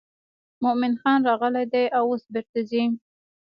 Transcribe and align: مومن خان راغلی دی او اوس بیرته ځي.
مومن 0.63 0.93
خان 1.01 1.19
راغلی 1.29 1.65
دی 1.73 1.85
او 1.97 2.05
اوس 2.09 2.23
بیرته 2.33 2.59
ځي. 2.69 2.83